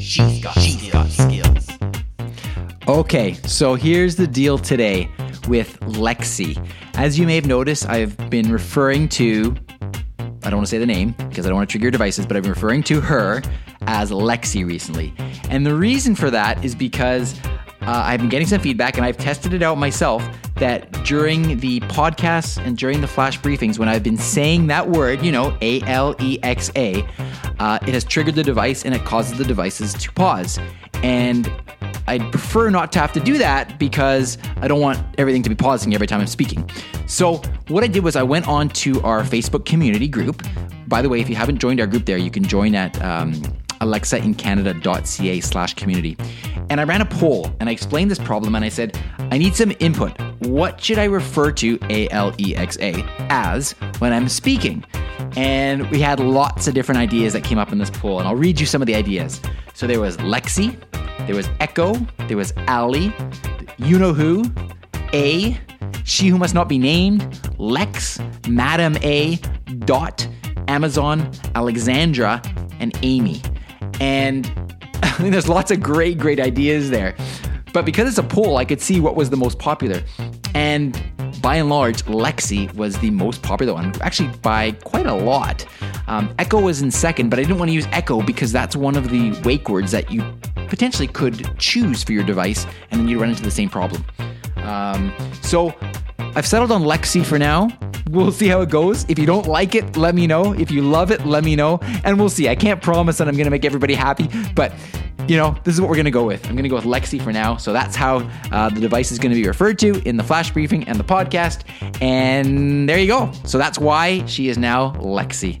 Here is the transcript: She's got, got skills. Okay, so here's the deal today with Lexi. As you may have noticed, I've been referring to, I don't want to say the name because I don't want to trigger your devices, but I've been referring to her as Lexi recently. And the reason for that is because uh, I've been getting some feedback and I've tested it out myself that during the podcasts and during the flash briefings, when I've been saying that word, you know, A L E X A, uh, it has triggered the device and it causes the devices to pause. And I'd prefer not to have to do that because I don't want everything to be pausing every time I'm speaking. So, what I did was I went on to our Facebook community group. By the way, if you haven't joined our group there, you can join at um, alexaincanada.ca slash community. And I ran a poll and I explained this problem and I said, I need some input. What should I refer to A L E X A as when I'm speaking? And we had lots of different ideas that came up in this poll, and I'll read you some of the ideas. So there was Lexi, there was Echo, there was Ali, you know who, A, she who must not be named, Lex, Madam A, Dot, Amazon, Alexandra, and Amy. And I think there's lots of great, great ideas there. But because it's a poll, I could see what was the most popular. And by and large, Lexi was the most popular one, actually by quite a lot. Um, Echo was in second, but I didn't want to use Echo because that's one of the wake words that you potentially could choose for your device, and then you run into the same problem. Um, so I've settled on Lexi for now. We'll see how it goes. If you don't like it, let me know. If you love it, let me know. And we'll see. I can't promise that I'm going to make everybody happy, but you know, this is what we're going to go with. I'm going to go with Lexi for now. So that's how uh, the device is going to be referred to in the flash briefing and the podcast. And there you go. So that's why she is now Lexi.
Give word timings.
She's 0.00 0.42
got, 0.42 0.56
got 0.90 1.10
skills. 1.10 1.68
Okay, 2.88 3.34
so 3.44 3.74
here's 3.74 4.16
the 4.16 4.26
deal 4.26 4.56
today 4.56 5.08
with 5.46 5.78
Lexi. 5.80 6.58
As 6.94 7.18
you 7.18 7.26
may 7.26 7.34
have 7.34 7.46
noticed, 7.46 7.86
I've 7.86 8.16
been 8.30 8.50
referring 8.50 9.08
to, 9.10 9.54
I 10.42 10.48
don't 10.50 10.56
want 10.56 10.66
to 10.66 10.70
say 10.70 10.78
the 10.78 10.86
name 10.86 11.14
because 11.28 11.44
I 11.44 11.50
don't 11.50 11.56
want 11.56 11.68
to 11.68 11.72
trigger 11.72 11.84
your 11.84 11.90
devices, 11.90 12.24
but 12.24 12.36
I've 12.36 12.42
been 12.42 12.52
referring 12.52 12.82
to 12.84 13.00
her 13.00 13.42
as 13.82 14.10
Lexi 14.10 14.66
recently. 14.66 15.12
And 15.50 15.66
the 15.66 15.74
reason 15.74 16.14
for 16.14 16.30
that 16.30 16.64
is 16.64 16.74
because 16.74 17.38
uh, 17.82 18.02
I've 18.04 18.20
been 18.20 18.28
getting 18.28 18.48
some 18.48 18.60
feedback 18.60 18.96
and 18.96 19.04
I've 19.04 19.18
tested 19.18 19.52
it 19.52 19.62
out 19.62 19.76
myself 19.76 20.26
that 20.56 20.92
during 21.04 21.58
the 21.58 21.80
podcasts 21.80 22.62
and 22.64 22.76
during 22.76 23.00
the 23.00 23.08
flash 23.08 23.40
briefings, 23.40 23.78
when 23.78 23.88
I've 23.88 24.02
been 24.02 24.18
saying 24.18 24.66
that 24.66 24.88
word, 24.88 25.22
you 25.22 25.32
know, 25.32 25.56
A 25.62 25.80
L 25.82 26.14
E 26.20 26.38
X 26.42 26.70
A, 26.76 27.02
uh, 27.60 27.78
it 27.82 27.94
has 27.94 28.04
triggered 28.04 28.34
the 28.34 28.42
device 28.42 28.84
and 28.84 28.94
it 28.94 29.04
causes 29.04 29.36
the 29.38 29.44
devices 29.44 29.92
to 29.94 30.10
pause. 30.12 30.58
And 31.02 31.52
I'd 32.06 32.22
prefer 32.32 32.70
not 32.70 32.90
to 32.92 32.98
have 32.98 33.12
to 33.12 33.20
do 33.20 33.38
that 33.38 33.78
because 33.78 34.38
I 34.56 34.66
don't 34.66 34.80
want 34.80 34.98
everything 35.18 35.42
to 35.44 35.48
be 35.48 35.54
pausing 35.54 35.94
every 35.94 36.06
time 36.06 36.20
I'm 36.20 36.26
speaking. 36.26 36.68
So, 37.06 37.36
what 37.68 37.84
I 37.84 37.86
did 37.86 38.02
was 38.02 38.16
I 38.16 38.22
went 38.22 38.48
on 38.48 38.68
to 38.70 39.00
our 39.02 39.22
Facebook 39.22 39.64
community 39.64 40.08
group. 40.08 40.42
By 40.88 41.02
the 41.02 41.08
way, 41.08 41.20
if 41.20 41.28
you 41.28 41.36
haven't 41.36 41.58
joined 41.58 41.80
our 41.80 41.86
group 41.86 42.06
there, 42.06 42.16
you 42.16 42.30
can 42.30 42.42
join 42.42 42.74
at 42.74 43.00
um, 43.02 43.34
alexaincanada.ca 43.80 45.40
slash 45.40 45.74
community. 45.74 46.16
And 46.70 46.80
I 46.80 46.84
ran 46.84 47.00
a 47.00 47.06
poll 47.06 47.50
and 47.60 47.68
I 47.68 47.72
explained 47.72 48.10
this 48.10 48.18
problem 48.18 48.54
and 48.54 48.64
I 48.64 48.68
said, 48.70 48.98
I 49.30 49.38
need 49.38 49.54
some 49.54 49.72
input. 49.80 50.18
What 50.40 50.82
should 50.82 50.98
I 50.98 51.04
refer 51.04 51.52
to 51.52 51.78
A 51.90 52.08
L 52.08 52.34
E 52.38 52.56
X 52.56 52.78
A 52.80 53.04
as 53.28 53.72
when 53.98 54.12
I'm 54.12 54.28
speaking? 54.28 54.84
And 55.36 55.90
we 55.90 56.00
had 56.00 56.20
lots 56.20 56.66
of 56.66 56.74
different 56.74 57.00
ideas 57.00 57.32
that 57.32 57.44
came 57.44 57.58
up 57.58 57.72
in 57.72 57.78
this 57.78 57.90
poll, 57.90 58.18
and 58.18 58.28
I'll 58.28 58.36
read 58.36 58.58
you 58.58 58.66
some 58.66 58.82
of 58.82 58.86
the 58.86 58.94
ideas. 58.94 59.40
So 59.74 59.86
there 59.86 60.00
was 60.00 60.16
Lexi, 60.18 60.76
there 61.26 61.36
was 61.36 61.48
Echo, 61.60 61.94
there 62.28 62.36
was 62.36 62.52
Ali, 62.68 63.14
you 63.78 63.98
know 63.98 64.12
who, 64.12 64.44
A, 65.12 65.58
she 66.04 66.28
who 66.28 66.38
must 66.38 66.54
not 66.54 66.68
be 66.68 66.78
named, 66.78 67.40
Lex, 67.58 68.18
Madam 68.48 68.96
A, 69.02 69.36
Dot, 69.80 70.26
Amazon, 70.68 71.30
Alexandra, 71.54 72.42
and 72.78 72.96
Amy. 73.02 73.42
And 74.00 74.46
I 75.02 75.10
think 75.10 75.32
there's 75.32 75.48
lots 75.48 75.70
of 75.70 75.80
great, 75.80 76.18
great 76.18 76.40
ideas 76.40 76.90
there. 76.90 77.14
But 77.72 77.84
because 77.84 78.08
it's 78.08 78.18
a 78.18 78.22
poll, 78.22 78.56
I 78.56 78.64
could 78.64 78.80
see 78.80 79.00
what 79.00 79.14
was 79.14 79.30
the 79.30 79.36
most 79.36 79.58
popular. 79.58 80.02
And 80.54 81.00
by 81.40 81.56
and 81.56 81.68
large, 81.68 82.04
Lexi 82.04 82.72
was 82.74 82.98
the 82.98 83.10
most 83.10 83.42
popular 83.42 83.74
one, 83.74 83.92
actually 84.00 84.30
by 84.42 84.72
quite 84.72 85.06
a 85.06 85.14
lot. 85.14 85.66
Um, 86.06 86.34
Echo 86.38 86.60
was 86.60 86.82
in 86.82 86.90
second, 86.90 87.30
but 87.30 87.38
I 87.38 87.42
didn't 87.42 87.58
want 87.58 87.68
to 87.68 87.74
use 87.74 87.86
Echo 87.92 88.22
because 88.22 88.52
that's 88.52 88.76
one 88.76 88.96
of 88.96 89.10
the 89.10 89.32
wake 89.44 89.68
words 89.68 89.92
that 89.92 90.10
you 90.10 90.22
potentially 90.68 91.08
could 91.08 91.58
choose 91.58 92.02
for 92.02 92.12
your 92.12 92.24
device, 92.24 92.66
and 92.90 93.00
then 93.00 93.08
you 93.08 93.18
run 93.20 93.30
into 93.30 93.42
the 93.42 93.50
same 93.50 93.68
problem. 93.68 94.04
Um, 94.56 95.12
so 95.42 95.74
I've 96.18 96.46
settled 96.46 96.72
on 96.72 96.82
Lexi 96.82 97.24
for 97.24 97.38
now. 97.38 97.68
We'll 98.10 98.32
see 98.32 98.48
how 98.48 98.60
it 98.60 98.70
goes. 98.70 99.06
If 99.08 99.18
you 99.18 99.26
don't 99.26 99.46
like 99.46 99.74
it, 99.74 99.96
let 99.96 100.14
me 100.14 100.26
know. 100.26 100.52
If 100.52 100.70
you 100.70 100.82
love 100.82 101.10
it, 101.12 101.24
let 101.24 101.44
me 101.44 101.54
know. 101.54 101.78
And 102.04 102.18
we'll 102.18 102.28
see. 102.28 102.48
I 102.48 102.56
can't 102.56 102.82
promise 102.82 103.18
that 103.18 103.28
I'm 103.28 103.34
going 103.34 103.44
to 103.44 103.50
make 103.50 103.64
everybody 103.64 103.94
happy, 103.94 104.28
but 104.54 104.72
you 105.30 105.36
know, 105.36 105.56
this 105.62 105.74
is 105.74 105.80
what 105.80 105.88
we're 105.88 105.94
going 105.94 106.06
to 106.06 106.10
go 106.10 106.24
with. 106.24 106.44
I'm 106.46 106.56
going 106.56 106.64
to 106.64 106.68
go 106.68 106.74
with 106.74 106.84
Lexi 106.84 107.22
for 107.22 107.32
now. 107.32 107.56
So 107.56 107.72
that's 107.72 107.94
how 107.94 108.28
uh, 108.50 108.68
the 108.68 108.80
device 108.80 109.12
is 109.12 109.20
going 109.20 109.30
to 109.32 109.40
be 109.40 109.46
referred 109.46 109.78
to 109.78 110.02
in 110.02 110.16
the 110.16 110.24
flash 110.24 110.50
briefing 110.50 110.88
and 110.88 110.98
the 110.98 111.04
podcast. 111.04 111.62
And 112.02 112.88
there 112.88 112.98
you 112.98 113.06
go. 113.06 113.30
So 113.44 113.56
that's 113.56 113.78
why 113.78 114.26
she 114.26 114.48
is 114.48 114.58
now 114.58 114.92
Lexi. 114.94 115.60